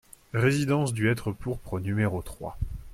Résidence 0.33 0.93
du 0.93 1.11
Hêtre 1.11 1.31
Pourpre 1.31 1.73
au 1.73 1.79
numéro 1.79 2.23
trois 2.23 2.57